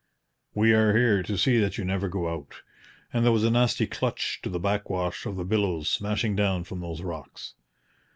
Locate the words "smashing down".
5.91-6.63